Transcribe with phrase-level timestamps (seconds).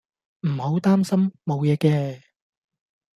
[0.47, 2.23] 唔好擔心，無嘢嘅